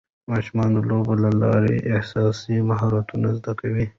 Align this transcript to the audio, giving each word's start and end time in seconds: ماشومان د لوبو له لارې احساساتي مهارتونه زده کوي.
ماشومان 0.31 0.69
د 0.75 0.79
لوبو 0.89 1.13
له 1.23 1.31
لارې 1.41 1.75
احساساتي 1.95 2.57
مهارتونه 2.69 3.27
زده 3.37 3.53
کوي. 3.59 3.85